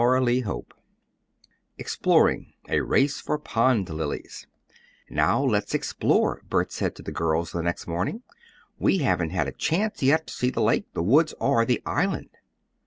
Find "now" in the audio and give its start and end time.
5.11-5.43